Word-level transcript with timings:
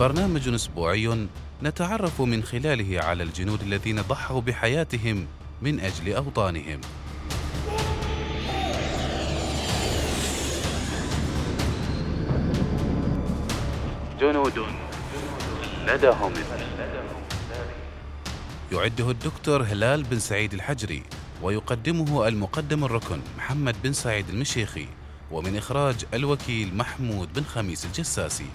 برنامج 0.00 0.48
أسبوعي 0.48 1.26
نتعرف 1.62 2.20
من 2.20 2.42
خلاله 2.42 3.04
على 3.04 3.22
الجنود 3.22 3.62
الذين 3.62 4.00
ضحوا 4.00 4.40
بحياتهم 4.40 5.26
من 5.62 5.80
أجل 5.80 6.12
أوطانهم. 6.12 6.80
جنود 14.20 14.58
لدهم. 15.86 16.32
يعده 18.72 19.10
الدكتور 19.10 19.62
هلال 19.62 20.02
بن 20.02 20.18
سعيد 20.18 20.54
الحجري 20.54 21.02
ويقدمه 21.42 22.28
المقدم 22.28 22.84
الركن 22.84 23.20
محمد 23.38 23.76
بن 23.84 23.92
سعيد 23.92 24.28
المشيخي 24.28 24.86
ومن 25.30 25.56
إخراج 25.56 26.04
الوكيل 26.14 26.76
محمود 26.76 27.32
بن 27.32 27.42
خميس 27.42 27.84
الجساسي. 27.84 28.46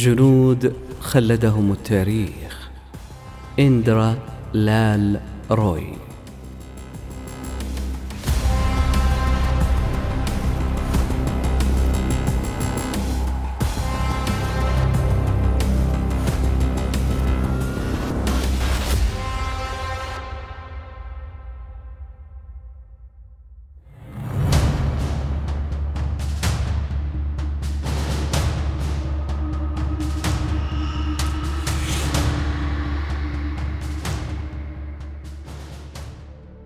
جنود 0.00 0.72
خلدهم 1.00 1.72
التاريخ. 1.72 2.70
إندرا 3.58 4.14
لال 4.52 5.20
روي. 5.50 5.94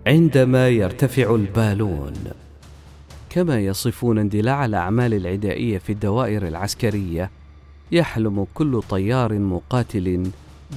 عندما 0.06 0.68
يرتفع 0.68 1.34
البالون 1.34 2.12
كما 3.30 3.60
يصفون 3.60 4.18
اندلاع 4.18 4.64
الأعمال 4.64 5.14
العدائية 5.14 5.78
في 5.78 5.92
الدوائر 5.92 6.48
العسكرية 6.48 7.30
يحلم 7.92 8.46
كل 8.54 8.82
طيار 8.90 9.38
مقاتل 9.38 10.30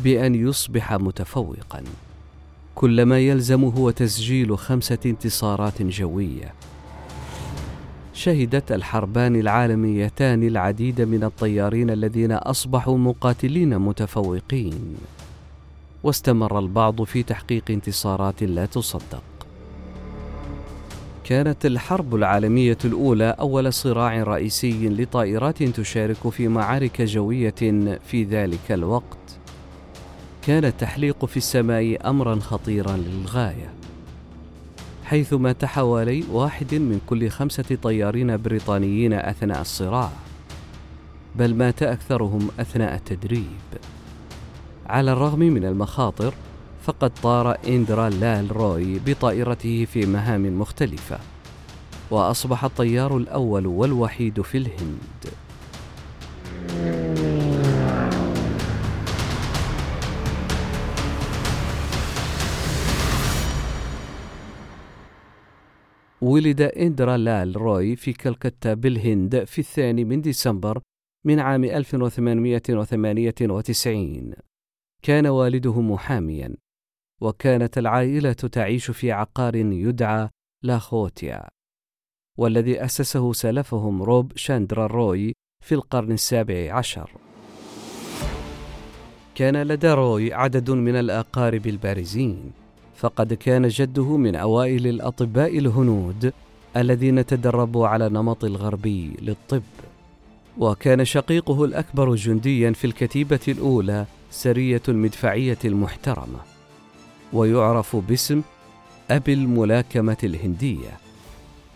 بأن 0.04 0.36
يصبح 0.36 0.94
متفوقا. 0.94 1.84
كل 2.76 3.06
ما 3.06 3.20
يلزم 3.20 3.64
هو 3.64 3.92
تسجيل 3.92 4.58
خمسة 4.58 4.98
انتصارات 5.06 5.82
جوية. 5.82 6.54
شهدت 8.14 8.72
الحربان 8.72 9.36
العالميتان 9.36 10.44
العديد 10.44 11.02
من 11.02 11.24
الطيارين 11.24 11.90
الذين 11.90 12.32
أصبحوا 12.32 12.98
مقاتلين 12.98 13.80
متفوقين. 13.80 14.96
واستمر 16.04 16.60
البعض 16.60 17.04
في 17.04 17.24
تحقيق 17.24 17.64
انتصارات 17.70 18.44
لا 18.44 18.66
تصدق. 18.66 19.24
كانت 21.24 21.66
الحرب 21.66 22.16
العالمية 22.16 22.78
الأولى 22.86 23.36
أول 23.40 23.74
صراع 23.74 24.24
رئيسي 24.24 24.90
لطائرات 24.90 25.64
تشارك 25.64 26.30
في 26.30 26.48
معارك 26.48 27.02
جوية 27.02 27.56
في 28.06 28.24
ذلك 28.24 28.72
الوقت. 28.72 29.18
كان 30.48 30.66
التحليق 30.66 31.26
في 31.26 31.38
السماء 31.38 32.10
امرا 32.10 32.36
خطيرا 32.36 32.98
للغاية 32.98 33.74
حيث 35.06 35.34
مات 35.34 35.66
حوالي 35.66 36.24
واحد 36.32 36.76
من 36.76 37.02
كل 37.08 37.30
خمسة 37.30 37.78
طيارين 37.84 38.38
بريطانيين 38.38 39.14
أثناء 39.14 39.62
الصراع 39.62 40.12
بل 41.36 41.56
مات 41.56 41.84
أكثرهم 41.84 42.50
أثناء 42.60 42.96
التدريب. 42.96 43.46
على 44.88 45.12
الرغم 45.12 45.40
من 45.40 45.66
المخاطر 45.66 46.34
فقد 46.82 47.12
طار 47.24 47.58
إندرا 47.68 48.10
لال 48.10 48.52
روي 48.52 49.00
بطائرته 49.00 49.86
في 49.86 50.06
مهام 50.06 50.60
مختلفة 50.60 51.20
وأصبح 52.12 52.64
الطيار 52.64 53.18
الأول 53.18 53.68
والوحيد 53.68 54.42
في 54.42 54.58
الهند. 54.58 55.28
ولد 66.22 66.62
إندرا 66.62 67.18
لال 67.18 67.58
روي 67.58 67.96
في 67.96 68.14
كلكتة 68.14 68.74
بالهند 68.74 69.44
في 69.44 69.60
الثاني 69.60 70.04
من 70.04 70.22
ديسمبر 70.22 70.80
من 71.26 71.40
عام 71.40 71.64
1898 71.64 74.47
كان 75.08 75.28
والده 75.28 75.82
محاميا 75.82 76.56
وكانت 77.22 77.78
العائلة 77.78 78.32
تعيش 78.34 78.92
في 78.92 79.12
عقار 79.12 79.56
يدعى 79.56 80.30
لاخوتيا. 80.64 81.48
والذي 82.38 82.86
أسسه 82.86 83.34
سلفهم 83.34 84.04
روب 84.04 84.32
شاندرا 84.36 84.88
روي 84.88 85.34
في 85.66 85.76
القرن 85.76 86.12
السابع 86.12 86.74
عشر. 86.74 87.12
كان 89.36 89.64
لدى 89.64 89.94
روي 89.94 90.34
عدد 90.34 90.72
من 90.72 90.96
الأقارب 90.96 91.68
البارزين 91.68 92.52
فقد 92.96 93.34
كان 93.34 93.68
جده 93.68 94.18
من 94.18 94.36
أوائل 94.36 94.88
الأطباء 94.88 95.58
الهنود 95.58 96.34
الذين 96.78 97.26
تدربوا 97.26 97.88
على 97.88 98.10
نمط 98.10 98.44
الغربي 98.44 99.14
للطب. 99.22 99.64
وكان 100.58 101.06
شقيقه 101.06 101.66
الأكبر 101.66 102.16
جنديا 102.16 102.72
في 102.72 102.86
الكتيبة 102.86 103.40
الأولى 103.48 104.06
سرية 104.32 104.82
المدفعية 104.88 105.58
المحترمة 105.66 106.40
ويعرف 107.34 107.96
باسم 107.96 108.42
أبي 109.12 109.34
الملاكمة 109.34 110.18
الهندية 110.24 110.98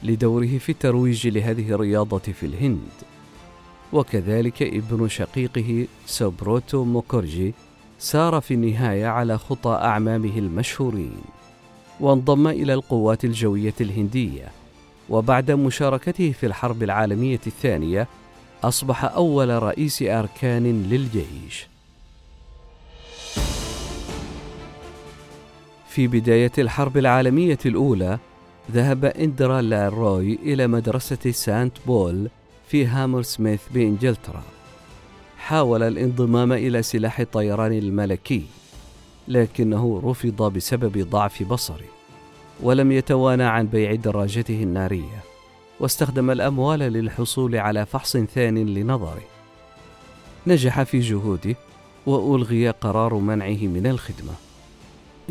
لدوره 0.03 0.57
في 0.57 0.69
الترويج 0.69 1.27
لهذه 1.27 1.71
الرياضة 1.71 2.19
في 2.19 2.45
الهند. 2.45 2.92
وكذلك 3.94 4.62
ابن 4.63 5.07
شقيقه 5.07 5.88
سوبروتو 6.06 6.83
موكورجي 6.83 7.53
سار 8.00 8.42
في 8.42 8.53
النهاية 8.53 9.07
على 9.07 9.38
خطى 9.38 9.69
أعمامه 9.69 10.38
المشهورين 10.38 11.21
وانضم 12.00 12.48
إلى 12.48 12.74
القوات 12.74 13.25
الجوية 13.25 13.74
الهندية. 13.81 14.48
وبعد 15.09 15.51
مشاركته 15.51 16.31
في 16.31 16.45
الحرب 16.45 16.83
العالمية 16.83 17.39
الثانية 17.48 18.07
أصبح 18.63 19.03
أول 19.03 19.63
رئيس 19.63 20.01
أركان 20.01 20.83
للجيش. 20.83 21.70
في 25.91 26.07
بداية 26.07 26.51
الحرب 26.57 26.97
العالمية 26.97 27.57
الأولى 27.65 28.19
ذهب 28.71 29.05
إندرا 29.05 29.61
لاروي 29.61 30.39
إلى 30.43 30.67
مدرسة 30.67 31.31
سانت 31.31 31.77
بول 31.88 32.27
في 32.67 32.85
هامر 32.85 33.21
سميث 33.21 33.61
بإنجلترا. 33.73 34.43
حاول 35.38 35.83
الانضمام 35.83 36.53
إلى 36.53 36.83
سلاح 36.83 37.19
الطيران 37.19 37.73
الملكي 37.73 38.43
لكنه 39.27 40.01
رفض 40.03 40.53
بسبب 40.53 41.09
ضعف 41.09 41.43
بصره 41.43 41.89
ولم 42.63 42.91
يتوانى 42.91 43.43
عن 43.43 43.67
بيع 43.67 43.95
دراجته 43.95 44.63
النارية 44.63 45.23
واستخدم 45.79 46.31
الأموال 46.31 46.79
للحصول 46.79 47.55
على 47.55 47.85
فحص 47.85 48.17
ثان 48.17 48.65
لنظره. 48.65 49.23
نجح 50.47 50.83
في 50.83 50.99
جهوده 50.99 51.55
وألغي 52.05 52.69
قرار 52.69 53.13
منعه 53.15 53.67
من 53.67 53.88
الخدمة. 53.88 54.50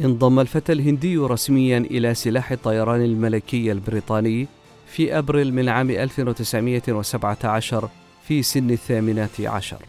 انضم 0.04 0.40
الفتى 0.40 0.72
الهندي 0.72 1.16
رسميا 1.16 1.78
إلى 1.78 2.14
سلاح 2.14 2.52
الطيران 2.52 3.04
الملكي 3.04 3.72
البريطاني 3.72 4.46
في 4.86 5.18
أبريل 5.18 5.54
من 5.54 5.68
عام 5.68 5.90
1917 5.90 7.88
في 8.28 8.42
سن 8.42 8.70
الثامنة 8.70 9.28
عشر. 9.40 9.82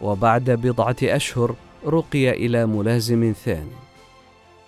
وبعد 0.00 0.50
بضعة 0.50 0.96
أشهر 1.02 1.54
رقي 1.86 2.30
إلى 2.30 2.66
ملازم 2.66 3.34
ثاني. 3.44 3.76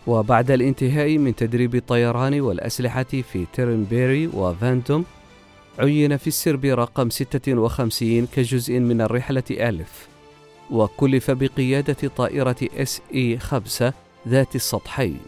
وبعد 0.06 0.50
الانتهاء 0.50 1.18
من 1.18 1.36
تدريب 1.36 1.74
الطيران 1.74 2.40
والأسلحة 2.40 3.02
في 3.02 3.46
تيرنبيري 3.52 4.26
وفانتوم 4.26 5.04
عين 5.78 6.16
في 6.16 6.26
السرب 6.26 6.64
رقم 6.64 7.10
56 7.10 8.26
كجزء 8.26 8.78
من 8.78 9.00
الرحلة 9.00 9.42
ألف. 9.50 10.17
وكلف 10.70 11.30
بقيادة 11.30 12.08
طائرة 12.16 12.56
SE 12.76 13.38
5 13.38 13.92
ذات 14.28 14.54
السطحين. 14.54 15.18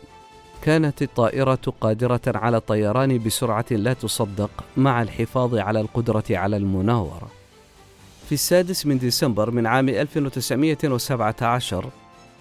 كانت 0.63 1.03
الطائرة 1.03 1.75
قادرة 1.81 2.21
على 2.27 2.57
الطيران 2.57 3.19
بسرعة 3.19 3.65
لا 3.71 3.93
تصدق 3.93 4.51
مع 4.77 5.03
الحفاظ 5.03 5.55
على 5.55 5.81
القدرة 5.81 6.25
على 6.31 6.57
المناورة. 6.57 7.29
في 8.29 8.33
السادس 8.33 8.87
من 8.87 8.99
ديسمبر 8.99 9.51
من 9.51 9.67
عام 9.67 9.89
1917 9.89 11.91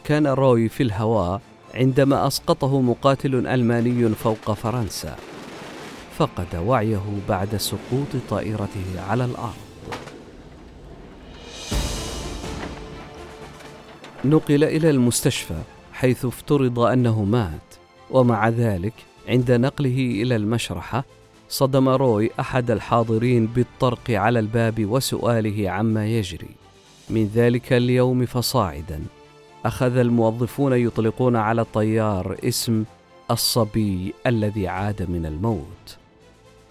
كان 0.04 0.28
روي 0.28 0.70
في 0.70 0.84
الهواء 0.84 1.42
عندما 1.74 2.28
أسقطه 2.28 2.82
مقاتل 2.82 3.48
ألماني 3.48 4.10
فوق 4.10 4.54
فرنسا. 4.54 5.16
فقد 6.18 6.56
وعيه 6.56 7.20
بعد 7.30 7.58
سقوط 7.58 8.08
طائرته 8.30 9.02
على 9.10 9.26
الأرض. 9.26 9.69
نقل 14.26 14.64
إلى 14.64 14.90
المستشفى 14.90 15.62
حيث 15.94 16.26
افترض 16.26 16.80
أنه 16.80 17.24
مات. 17.24 17.62
ومع 18.12 18.50
ذلك 18.50 18.94
عند 19.28 19.52
نقله 19.52 20.22
إلى 20.22 20.36
المشرحة 20.36 21.06
صدم 21.50 21.90
روي 21.90 22.30
أحد 22.40 22.72
الحاضرين 22.72 23.46
بالطرق 23.46 24.12
على 24.12 24.40
الباب 24.40 24.86
وسؤاله 24.86 25.70
عما 25.70 26.08
يجري. 26.08 26.50
من 27.10 27.32
ذلك 27.36 27.74
اليوم 27.74 28.26
فصاعدا 28.26 29.02
أخذ 29.66 29.98
الموظفون 29.98 30.74
يطلقون 30.74 31.36
على 31.36 31.62
الطيار 31.62 32.38
اسم 32.44 32.84
الصبي 33.32 34.14
الذي 34.28 34.68
عاد 34.68 35.10
من 35.10 35.26
الموت. 35.26 35.98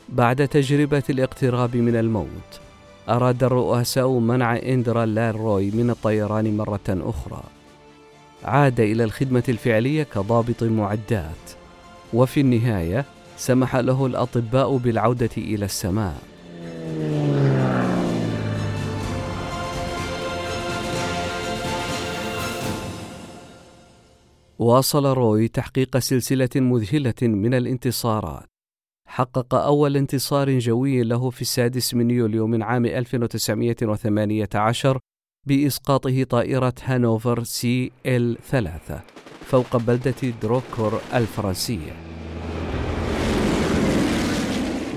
بعد 0.08 0.48
تجربة 0.48 1.02
الاقتراب 1.10 1.76
من 1.76 1.96
الموت 1.96 2.67
أراد 3.08 3.44
الرؤساء 3.44 4.18
منع 4.18 4.56
إندرا 4.56 5.06
لاروي 5.06 5.70
من 5.70 5.90
الطيران 5.90 6.56
مرة 6.56 6.80
أخرى. 6.88 7.42
عاد 8.44 8.80
إلى 8.80 9.04
الخدمة 9.04 9.42
الفعلية 9.48 10.02
كضابط 10.02 10.62
معدات. 10.62 11.50
وفي 12.14 12.40
النهاية 12.40 13.04
سمح 13.36 13.76
له 13.76 14.06
الأطباء 14.06 14.76
بالعودة 14.76 15.30
إلى 15.36 15.64
السماء. 15.64 16.18
واصل 24.58 25.06
روي 25.06 25.48
تحقيق 25.48 25.98
سلسلة 25.98 26.48
مذهلة 26.56 27.14
من 27.22 27.54
الانتصارات. 27.54 28.57
حقق 29.08 29.54
أول 29.54 29.96
انتصار 29.96 30.58
جوي 30.58 31.02
له 31.02 31.30
في 31.30 31.42
السادس 31.42 31.94
من 31.94 32.10
يوليو 32.10 32.46
من 32.46 32.62
عام 32.62 32.86
1918 32.86 34.98
بإسقاطه 35.46 36.24
طائرة 36.24 36.74
هانوفر 36.84 37.42
سي 37.42 37.92
إل 38.06 38.38
3 38.50 39.00
فوق 39.40 39.76
بلدة 39.76 40.14
دروكور 40.42 41.00
الفرنسية. 41.14 41.92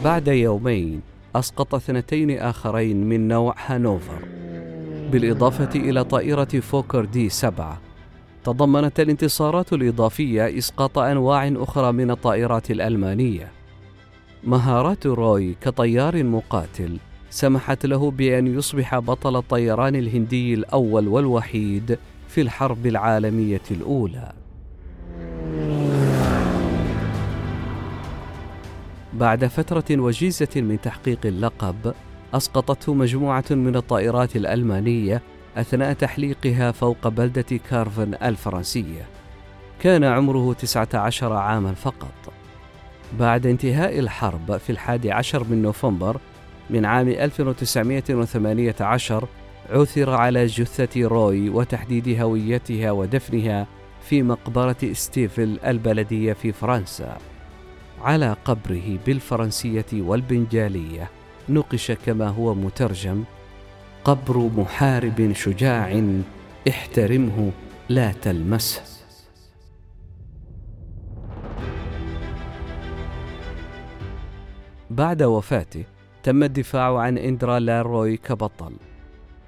بعد 0.03 0.27
يومين 0.27 1.01
أسقط 1.35 1.75
اثنتين 1.75 2.39
آخرين 2.39 3.09
من 3.09 3.27
نوع 3.27 3.55
هانوفر. 3.65 4.25
بالإضافة 5.11 5.79
إلى 5.79 6.03
طائرة 6.03 6.59
فوكر 6.59 7.05
دي 7.05 7.29
7 7.29 7.81
تضمنت 8.43 8.99
الانتصارات 8.99 9.73
الإضافية 9.73 10.57
إسقاط 10.57 10.99
أنواع 10.99 11.51
أخرى 11.55 11.91
من 11.91 12.11
الطائرات 12.11 12.71
الألمانية. 12.71 13.60
مهارات 14.43 15.07
روي 15.07 15.55
كطيار 15.61 16.23
مقاتل 16.23 16.97
سمحت 17.29 17.85
له 17.85 18.11
بأن 18.11 18.47
يصبح 18.47 18.99
بطل 18.99 19.35
الطيران 19.35 19.95
الهندي 19.95 20.53
الأول 20.53 21.07
والوحيد 21.07 21.99
في 22.27 22.41
الحرب 22.41 22.85
العالمية 22.85 23.61
الأولى. 23.71 24.33
بعد 29.13 29.45
فترة 29.45 29.83
وجيزة 29.91 30.49
من 30.55 30.81
تحقيق 30.81 31.19
اللقب، 31.25 31.93
أسقطته 32.33 32.93
مجموعة 32.93 33.45
من 33.51 33.75
الطائرات 33.75 34.35
الألمانية 34.35 35.21
أثناء 35.57 35.93
تحليقها 35.93 36.71
فوق 36.71 37.07
بلدة 37.07 37.59
كارفن 37.69 38.13
الفرنسية. 38.13 39.05
كان 39.79 40.03
عمره 40.03 40.53
19 40.53 41.33
عاما 41.33 41.73
فقط. 41.73 42.40
بعد 43.19 43.45
انتهاء 43.45 43.99
الحرب 43.99 44.57
في 44.57 44.69
الحادي 44.69 45.11
عشر 45.11 45.43
من 45.43 45.61
نوفمبر 45.61 46.17
من 46.69 46.85
عام 46.85 47.07
1918 47.07 49.27
عثر 49.69 50.09
على 50.09 50.45
جثة 50.45 51.07
روي 51.07 51.49
وتحديد 51.49 52.21
هويتها 52.21 52.91
ودفنها 52.91 53.67
في 54.03 54.23
مقبرة 54.23 54.93
ستيفل 54.93 55.59
البلدية 55.65 56.33
في 56.33 56.51
فرنسا. 56.51 57.17
على 58.01 58.35
قبره 58.45 58.99
بالفرنسية 59.05 59.85
والبنجالية 59.93 61.09
نقش 61.49 61.91
كما 61.91 62.27
هو 62.27 62.55
مترجم: 62.55 63.23
قبر 64.03 64.37
محارب 64.37 65.33
شجاع 65.33 66.03
احترمه 66.69 67.51
لا 67.89 68.11
تلمسه. 68.11 68.90
بعد 75.01 75.23
وفاته 75.23 75.83
تم 76.23 76.43
الدفاع 76.43 76.97
عن 76.97 77.17
إندرا 77.17 77.59
لاروي 77.59 78.17
كبطل 78.17 78.73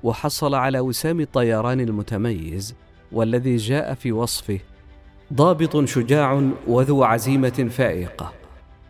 وحصل 0.04 0.56
على 0.56 0.80
وسام 0.80 1.20
الطيران 1.20 1.80
المتميز 1.80 2.76
والذي 3.12 3.56
جاء 3.56 3.94
في 3.94 4.12
وصفه 4.12 4.60
ضابط 5.34 5.86
شجاع 5.86 6.50
وذو 6.68 7.04
عزيمة 7.04 7.70
فائقة. 7.72 8.32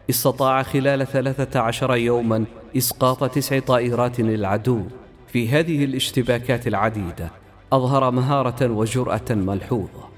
استطاع 0.09 0.63
خلال 0.63 1.07
ثلاثة 1.07 1.59
عشر 1.59 1.95
يوما 1.95 2.45
إسقاط 2.77 3.31
تسع 3.31 3.59
طائرات 3.59 4.19
للعدو 4.19 4.83
في 5.27 5.49
هذه 5.49 5.85
الاشتباكات 5.85 6.67
العديدة 6.67 7.31
أظهر 7.73 8.11
مهارة 8.11 8.71
وجرأة 8.71 9.29
ملحوظة. 9.29 10.12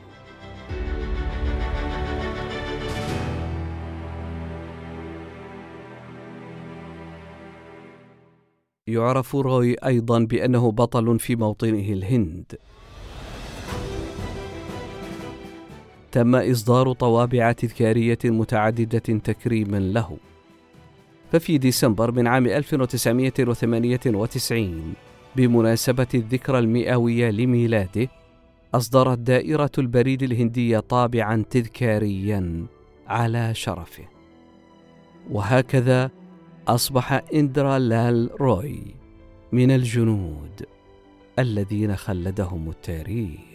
يعرف 8.87 9.35
روي 9.35 9.73
أيضا 9.73 10.19
بأنه 10.19 10.71
بطل 10.71 11.19
في 11.19 11.35
موطنه 11.35 11.93
الهند. 11.93 12.55
تم 16.11 16.35
إصدار 16.35 16.93
طوابع 16.93 17.51
تذكارية 17.51 18.17
متعددة 18.25 18.99
تكريما 18.99 19.77
له. 19.77 20.17
ففي 21.31 21.57
ديسمبر 21.57 22.11
من 22.11 22.27
عام 22.27 22.47
1998 22.47 24.93
بمناسبة 25.35 26.07
الذكرى 26.13 26.59
المئوية 26.59 27.31
لميلاده 27.31 28.07
أصدرت 28.73 29.17
دائرة 29.17 29.71
البريد 29.77 30.23
الهندية 30.23 30.79
طابعا 30.79 31.43
تذكاريا 31.49 32.65
على 33.07 33.53
شرفه. 33.53 34.03
وهكذا 35.31 36.11
أصبح 36.67 37.21
إندرا 37.33 37.79
لال 37.79 38.41
روي 38.41 38.81
من 39.51 39.71
الجنود 39.71 40.65
الذين 41.39 41.95
خلدهم 41.95 42.69
التاريخ. 42.69 43.54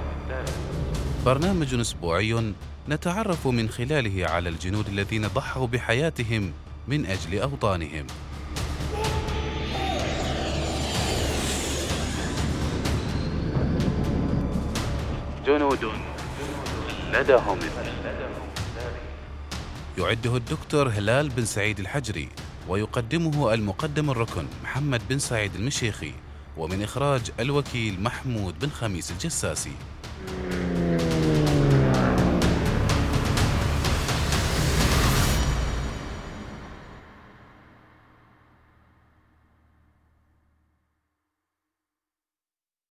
برنامج 1.25 1.73
أسبوعي 1.73 2.53
نتعرف 2.89 3.47
من 3.47 3.69
خلاله 3.69 4.29
على 4.29 4.49
الجنود 4.49 4.87
الذين 4.87 5.27
ضحوا 5.27 5.67
بحياتهم 5.67 6.53
من 6.87 7.05
أجل 7.05 7.39
أوطانهم. 7.39 8.07
جنود 15.45 15.91
لدهم. 17.13 17.59
يعده 19.97 20.37
الدكتور 20.37 20.89
هلال 20.89 21.29
بن 21.29 21.45
سعيد 21.45 21.79
الحجري 21.79 22.29
ويقدمه 22.67 23.53
المقدم 23.53 24.09
الركن 24.09 24.45
محمد 24.63 25.01
بن 25.09 25.19
سعيد 25.19 25.55
المشيخي 25.55 26.13
ومن 26.57 26.83
إخراج 26.83 27.21
الوكيل 27.39 28.03
محمود 28.03 28.59
بن 28.59 28.69
خميس 28.69 29.11
الجساسي. 29.11 29.75